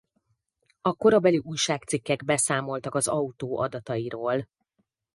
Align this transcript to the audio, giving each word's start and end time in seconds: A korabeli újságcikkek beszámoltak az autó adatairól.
A 0.81 0.93
korabeli 0.93 1.37
újságcikkek 1.37 2.23
beszámoltak 2.23 2.95
az 2.95 3.07
autó 3.07 3.57
adatairól. 3.59 4.47